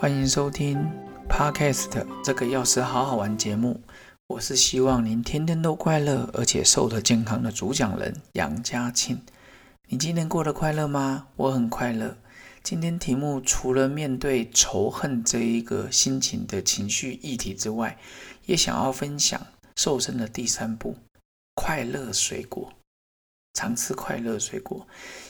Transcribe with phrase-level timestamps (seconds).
[0.00, 0.78] 欢迎收听
[1.28, 3.78] Podcast 这个钥匙好好玩节目。
[4.28, 9.20] 我是希望您天天都快乐，而且瘦得健康的主讲人杨家庆。
[9.90, 11.26] 你今天过得快乐吗？
[11.36, 12.16] 我很快乐。
[12.62, 17.98] 今天题目除了面对仇恨这一个心情的情绪议题之外，
[18.46, 19.38] 也想要分享
[19.76, 20.96] 瘦身的第三步——
[21.54, 22.72] 快乐水果。
[23.52, 24.86] 常吃快乐水果，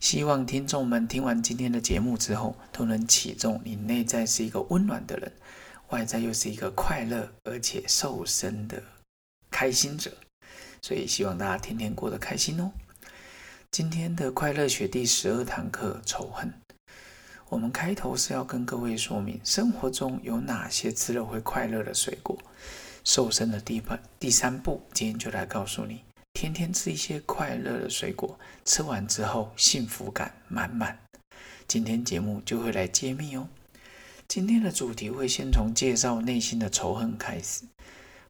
[0.00, 5.32] 希望听众们听完今天的节目之后，都能启中你内在是一个温暖的人，
[5.88, 8.82] 外在又是一个快乐而且瘦身的
[9.50, 10.12] 开心者。
[10.80, 12.70] 所以希望大家天天过得开心哦。
[13.70, 16.52] 今天的快乐学第十二堂课仇恨，
[17.48, 22.38] 我们开头是要跟各位说明生活中有哪些吃了会快乐的水果。
[23.02, 26.04] 瘦身的第半第三步，今天就来告诉你。
[26.34, 30.98] 天天吃一些快乐的水果，吃完之后幸福感满满。
[31.66, 33.48] 今天节目就会来揭秘哦。
[34.28, 37.64] 今天的主题会先从介绍内心的仇恨开始。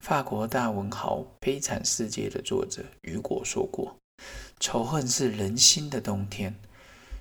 [0.00, 3.96] 法国大文豪《悲惨世界》的作者雨果说过
[4.60, 6.54] ：“仇恨是人心的冬天，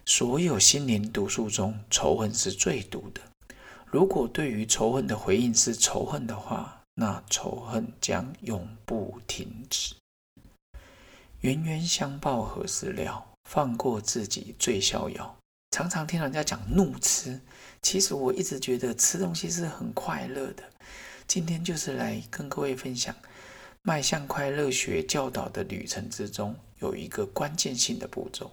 [0.06, 3.22] 所有心灵毒素中，仇恨是最毒的。
[3.86, 9.96] 如果对于仇恨的回应是仇恨的话，那仇恨将永不停止。”
[11.44, 13.22] 冤冤相报何时了？
[13.50, 15.38] 放过自己最逍遥。
[15.72, 17.42] 常常听人家讲怒吃，
[17.82, 20.64] 其实我一直觉得吃东西是很快乐的。
[21.28, 23.14] 今天就是来跟各位分享，
[23.82, 28.50] 迈向快乐学教导的旅程之中，有一个关键性的步骤，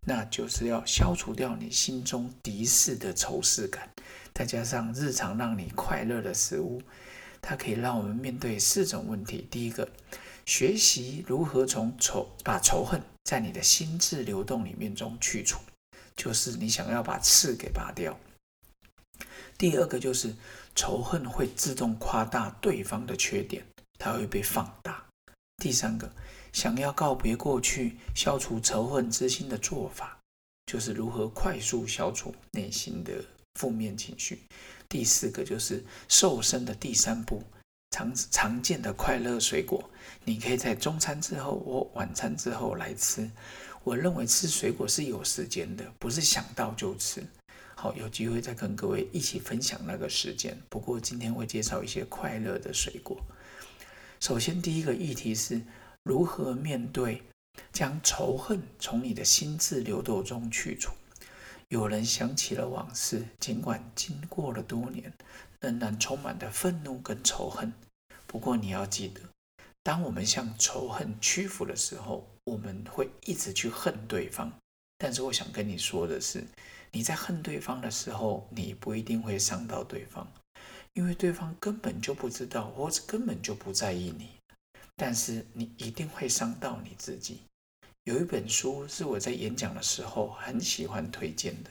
[0.00, 3.88] 那就是要消除掉你心中敌视的仇视感，
[4.34, 6.82] 再加上日常让你快乐的食物，
[7.40, 9.46] 它可以让我们面对四种问题。
[9.48, 9.88] 第一个。
[10.44, 15.60] 学习如何从仇把仇恨在你的心智流动里面中去除，
[16.16, 18.18] 就是你想要把刺给拔掉。
[19.56, 20.34] 第二个就是
[20.74, 23.64] 仇恨会自动夸大对方的缺点，
[23.98, 25.06] 它会被放大。
[25.62, 26.12] 第三个，
[26.52, 30.18] 想要告别过去、消除仇恨之心的做法，
[30.66, 33.24] 就是如何快速消除内心的
[33.54, 34.42] 负面情绪。
[34.88, 37.44] 第四个就是瘦身的第三步。
[37.92, 39.88] 常常见的快乐水果，
[40.24, 43.30] 你可以在中餐之后或晚餐之后来吃。
[43.84, 47.22] 我认为吃水果是有时间的，不是想到就吃。
[47.76, 50.56] 好，有机会再跟各位一起分享那个时间。
[50.70, 53.20] 不过今天会介绍一些快乐的水果。
[54.20, 55.60] 首先，第一个议题是
[56.02, 57.22] 如何面对
[57.72, 60.92] 将仇恨从你的心智流动中去除。
[61.68, 65.12] 有人想起了往事，尽管经过了多年。
[65.62, 67.72] 仍然充满的愤怒跟仇恨。
[68.26, 69.20] 不过你要记得，
[69.82, 74.52] 当我们向仇恨屈服的时候，我们会一直去恨对方。
[74.98, 76.44] 但是我想跟你说的是，
[76.90, 80.26] 你在恨对方的时候，你不一定会伤到对方，
[80.94, 84.30] 因为对方根本就不知道，或者根本就不在意你。
[84.96, 87.40] 但是你一定会伤到你自己。
[88.04, 91.70] 有一本书是我在演讲的时候很喜欢推荐的，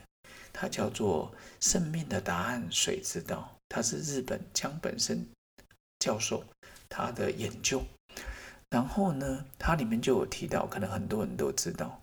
[0.53, 3.57] 它叫做《生命的答案谁知道》。
[3.71, 5.25] 他是日本江本胜
[5.99, 6.43] 教授，
[6.89, 7.81] 他的研究。
[8.69, 12.01] 然后呢，它里面就有提到，可能很多人都知道，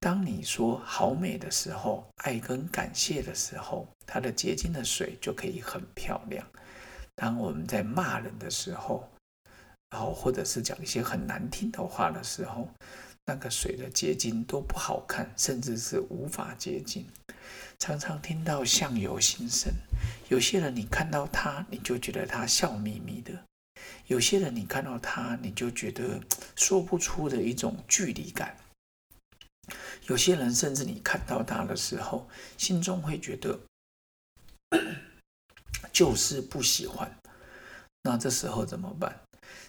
[0.00, 6.46] 当你说好美的时候，爱跟感谢的时候，它的结晶的水就可以很漂亮。
[7.14, 9.08] 当我们在骂人的时候，
[9.90, 12.68] 然后或者是讲一些很难听的话的时候，
[13.26, 17.06] 那个水的结晶都不好看，甚至是无法结晶。
[17.78, 19.72] 常常听到相由心生，
[20.28, 23.32] 有些人你看到他，你就觉得他笑眯眯的；
[24.06, 26.20] 有些人你看到他，你就觉得
[26.56, 28.56] 说不出的一种距离感；
[30.06, 33.60] 有些人甚至你看到他的时候，心中会觉得
[35.92, 37.14] 就是不喜欢。
[38.02, 39.20] 那这时候怎么办？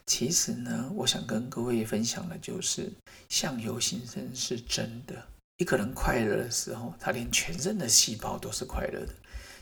[0.06, 2.92] 其实呢，我想跟各位分享的就是
[3.28, 5.28] 相由心生是真的。
[5.58, 9.14] 一个人快乐的时候，他连全身的细胞都是快乐的；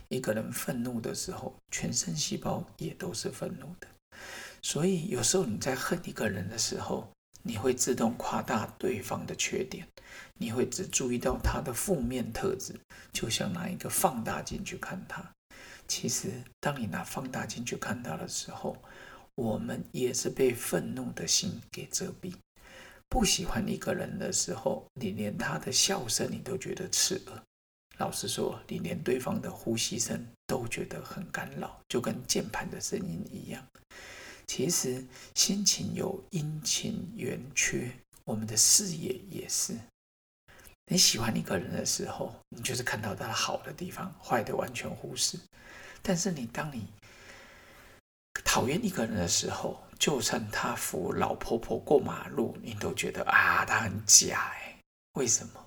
[0.09, 3.87] 一个人愤怒的时候，全身细胞也都是愤怒的。
[4.63, 7.07] 所以，有时候你在恨一个人的时候，
[7.43, 9.87] 你会自动夸大对方的缺点，
[10.39, 12.73] 你会只注意到他的负面特质，
[13.11, 15.23] 就像拿一个放大镜去看他。
[15.87, 18.75] 其实，当你拿放大镜去看他的时候，
[19.35, 22.33] 我们也是被愤怒的心给遮蔽。
[23.13, 27.43] 不喜欢一个人的时候，你连他的笑声你都觉得刺耳。
[27.99, 33.63] 老实说，你连对方的呼吸声都觉得很干扰，就跟键盘的声音一样。
[34.47, 35.05] 其实，
[35.35, 37.91] 心情有阴晴圆缺，
[38.25, 39.77] 我们的视野也是。
[40.87, 45.37] 你喜欢一个人的时候，你就是看到他好的地方，坏的完全忽视。
[46.01, 46.87] 但是你当你
[48.43, 54.77] 讨厌一个人的时候，就算他扶老婆婆过马路，你都觉得啊，他很假哎，
[55.13, 55.65] 为什么？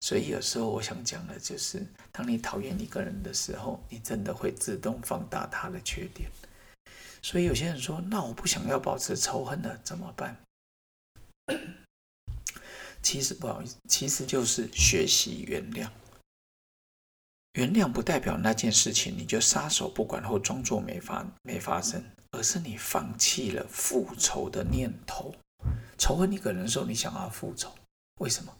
[0.00, 6.30] 所以有时候我想讲的就是，当你讨厌一个人的时候，你真的会自动放大他的缺点。
[7.20, 10.34] 所以有些人说，那我不想要保持仇恨了，怎么办？
[13.02, 15.90] 其实不好意思，其实就是学习原谅。
[17.52, 22.02] 原谅不代表那件事情你就撒手不管或装作没发没发生，
[22.36, 25.34] 而是你放弃了复仇的念头。
[25.96, 27.74] 仇恨一个人的时候，你想要复仇，
[28.20, 28.54] 为什么？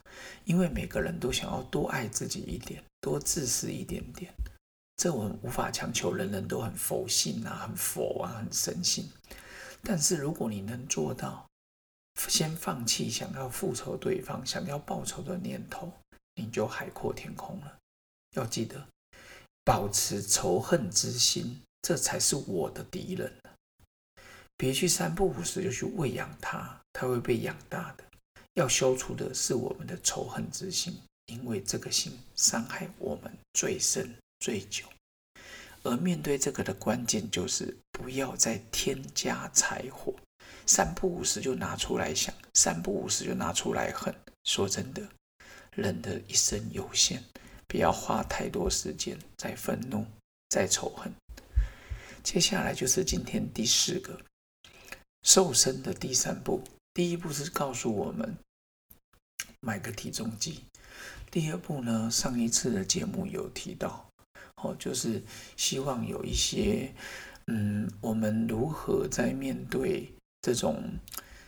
[0.45, 4.33] 因为每个人都想要多爱自己一点，多自私一点点。
[4.97, 9.11] 这我们无法强求人人都很佛性啊，很佛啊，很神性。
[9.83, 11.47] 但是如果你能做到，
[12.29, 15.93] 先放弃想要复仇对方、想要报仇的念头，
[16.35, 17.77] 你就海阔天空了。
[18.35, 18.89] 要记得，
[19.63, 23.31] 保持仇恨之心，这才是我的敌人。
[24.57, 28.05] 别去三不五时就去喂养它，它会被养大的。
[28.55, 34.85] 要消除的是我们的仇恨之心，因为这个心伤害我们最深最久。
[35.83, 40.15] 而面对这个的关键就是，不要再添加柴火，
[40.67, 44.15] 三不五时就拿出来想，三不五时就拿出来恨。
[44.45, 45.07] 说真的，
[45.73, 47.23] 人的一生有限。
[47.69, 50.07] 不要花太多时间在愤怒、
[50.49, 51.13] 在仇恨。
[52.23, 54.17] 接下来就是今天第四个
[55.27, 56.63] 瘦身的第三步。
[56.95, 58.37] 第一步是告诉我们
[59.61, 60.61] 买个体重计。
[61.33, 64.09] 第二步呢，上一次的节目有提到，
[64.63, 65.21] 哦，就是
[65.57, 66.95] 希望有一些，
[67.49, 70.81] 嗯，我们如何在面对这种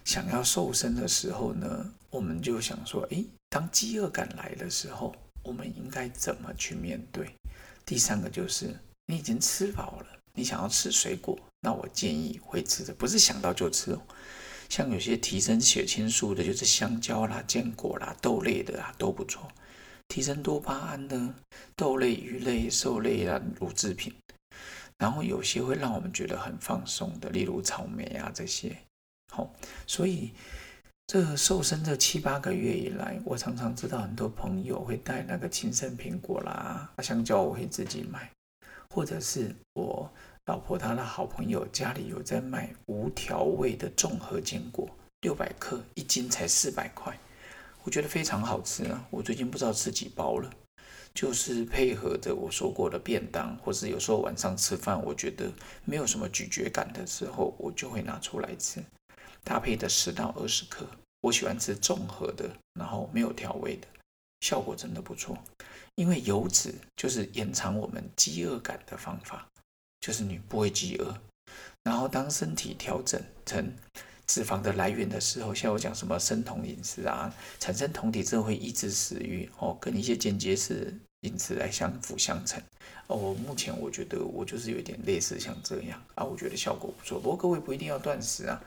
[0.04, 1.94] 想要瘦身的时候呢？
[2.10, 5.14] 我们就想说，诶，当饥饿感来的时候。
[5.44, 7.32] 我们应该怎么去面对？
[7.86, 8.76] 第三个就是
[9.06, 14.00] 你已经吃饱了，你想要吃水果，那我建议会吃的不是想到就吃哦。
[14.68, 19.50] 像有些提升血清素的，就是香蕉啦、坚果啦、豆类的啊都不错。
[20.06, 21.34] 提升多巴胺的
[21.74, 24.14] 豆类、鱼类、兽类啊乳制品，
[24.98, 28.76] 然后有些会让我们觉得很放松的，例如草莓啊这些。
[29.34, 29.52] 好，
[29.86, 30.30] 所以。
[31.10, 38.30] 这瘦身这七八个月以来，我常常知道很多朋友会带那个青森苹果啦、香蕉，我会自己买，
[38.94, 40.10] 或者是我
[40.46, 44.88] 老婆她的好朋友家里有在卖无调味的综合坚果，
[45.20, 47.18] 六百克一斤才四百块，
[47.84, 49.06] 我觉得非常好吃啊！
[49.10, 50.50] 我最近不知道吃几包了，
[51.14, 55.50] 就是配合着我说过的便当，或是有时候晚上吃饭，我觉得
[55.84, 58.82] 没有什么咀嚼感的时候，我就会拿出来吃。
[59.44, 60.86] 搭配的十到二十克，
[61.20, 63.86] 我喜欢吃综合的，然后没有调味的，
[64.40, 65.36] 效果真的不错。
[65.94, 69.48] 因为油脂就是延长我们饥饿感的方法，
[70.00, 71.20] 就是你不会饥饿。
[71.82, 73.74] 然后当身体调整成
[74.26, 82.62] 脂肪的来源的时候，像我讲什么生酮饮食啊，产生酮体之后会抑制食欲哦，跟一些间接式饮食来相辅相成。
[83.08, 87.18] 哦，目前我觉得我就是有点类似像这样啊，我觉得效果不错。
[87.18, 88.60] 不过各位不一定要断食啊，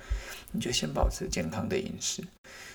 [0.52, 2.24] 你就先保持健康的饮食。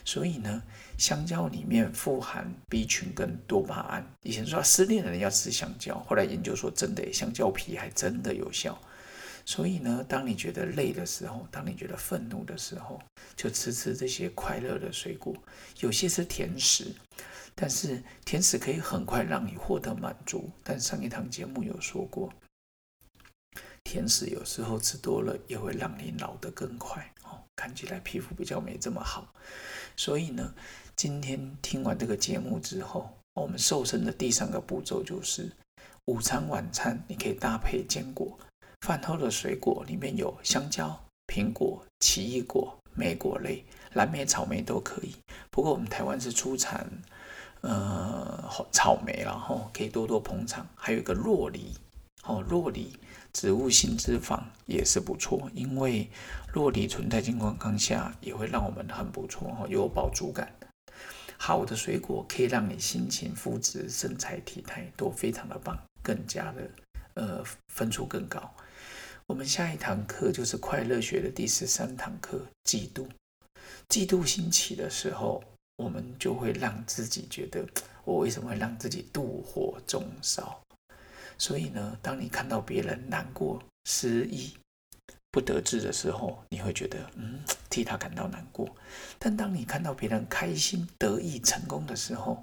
[0.04, 0.62] 所以呢，
[0.96, 4.06] 香蕉里面富含 B 群跟多巴胺。
[4.22, 8.80] 以前说失恋的人要吃香蕉，后来研究说真的，香蕉皮还真的有效。
[9.44, 13.00] 所以呢，当你觉得累的时候，当你觉得愤怒的时候，
[13.36, 15.34] 就吃吃这些快乐的水果，
[15.80, 16.94] 有些是甜食。
[17.58, 22.30] 但是甜食可以很快让你获得满足，但上一堂节目有说过，
[23.82, 29.32] 甜食有时候吃多了也会让你老得更快哦，看起来皮肤比较没这么好。
[29.96, 30.54] 所以呢，
[30.94, 35.50] 今天听完这个节目之后，我们瘦身的第三个步骤就是，
[36.04, 38.38] 午餐、晚餐你可以搭配坚果，
[38.82, 45.14] 饭后的水果里面有香蕉、苹果、奇异果、莓果类、蓝莓、草莓都可以。
[45.50, 46.90] 不过我们台湾是出产。
[47.62, 50.64] 呃，草莓，然后可以多多捧场。
[50.76, 51.74] 还有一个洛梨，
[52.24, 52.96] 哦，洛梨
[53.32, 56.08] 植物性脂肪也是不错，因为
[56.52, 60.54] 洛梨存在情况下也会让我们很不错，哦，有饱足感。
[61.38, 66.70] 好的水果可以让你心情、肤质、身材、体态都非常的棒，更加的
[67.14, 68.54] 呃分数更高。
[69.26, 73.08] 我们下一堂课就是快乐学的第十三堂课，嫉妒。
[73.88, 75.42] 嫉妒兴起的时候。
[75.78, 77.62] 我们就会让自己觉得，
[78.02, 80.58] 我为什么会让自己妒火中烧？
[81.36, 84.56] 所以呢，当你看到别人难过、失意、
[85.30, 88.66] 不得志的时候，你会觉得，嗯，替他感到难过。
[89.18, 92.42] 但当你看到别人开心、得意、成功的时候，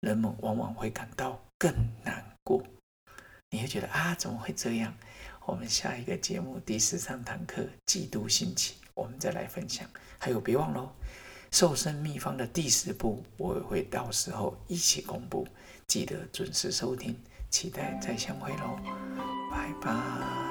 [0.00, 2.60] 人们往往会感到更难过。
[3.50, 4.92] 你会觉得啊，怎么会这样？
[5.46, 9.88] 我们下一个节目第十三堂课《嫉妒兴起》，我们再来分享。
[10.18, 10.90] 还有，别忘喽
[11.52, 15.46] 瘦身秘方的第十步，我也会到时候一起公布，
[15.86, 17.16] 记得准时收听，
[17.48, 18.76] 期待再相会喽，
[19.48, 20.45] 拜拜。